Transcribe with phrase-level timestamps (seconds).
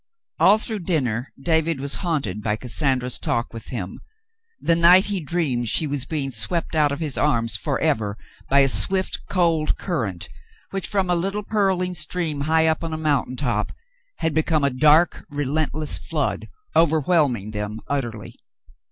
[0.39, 3.99] All through dinner David was haunted by Cassandra's talk with him,
[4.59, 8.17] the night he dreamed she was being swept out of his arms forever
[8.49, 10.27] by a swift, cold current
[10.71, 13.73] which, from a little purling stream high up on a mountain top,
[14.17, 18.35] had become a dark, relentless flood, overwhelming them utterly.